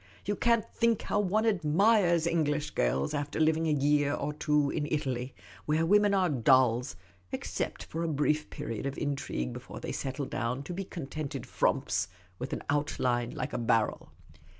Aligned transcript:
You 0.25 0.35
can't 0.35 0.67
think 0.67 1.03
how 1.03 1.19
one 1.19 1.45
admires 1.45 2.25
English 2.25 2.71
girls 2.71 3.13
after 3.13 3.39
living 3.39 3.67
a 3.67 3.71
year 3.71 4.15
or 4.15 4.33
two 4.33 4.71
in 4.71 4.87
Italy— 4.89 5.35
where 5.67 5.85
women 5.85 6.15
are 6.15 6.27
dolls, 6.27 6.95
except 7.31 7.83
for 7.83 8.01
a 8.01 8.07
brief 8.07 8.49
period 8.49 8.87
of 8.87 8.97
intrigue, 8.97 9.53
before 9.53 9.79
they 9.79 9.91
settle 9.91 10.25
down 10.25 10.63
to 10.63 10.73
be 10.73 10.85
contented 10.85 11.45
frumps 11.45 12.07
with 12.39 12.51
an 12.51 12.63
out 12.67 12.97
line 12.97 13.29
like 13.29 13.53
a 13.53 13.59
barrel." 13.59 14.11